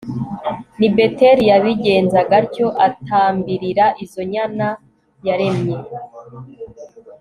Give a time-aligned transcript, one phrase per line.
[0.79, 4.67] Ni Beteli yabigenzaga atyo atambirira izo nyana
[5.25, 5.77] yaremye